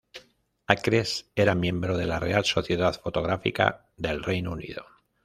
[0.65, 4.83] Acres era miembro de la Real Sociedad Fotográfica del Reino Unido.